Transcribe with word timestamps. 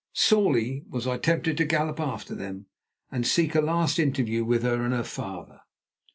Sorely 0.13 0.83
was 0.89 1.05
I 1.05 1.19
tempted 1.19 1.57
to 1.57 1.63
gallop 1.63 1.99
after 1.99 2.33
them 2.33 2.65
and 3.11 3.23
seek 3.27 3.53
a 3.53 3.61
last 3.61 3.99
interview 3.99 4.43
with 4.43 4.63
her 4.63 4.81
and 4.81 4.95
her 4.95 5.03
father. 5.03 5.59